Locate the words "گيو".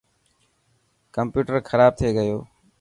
2.17-2.37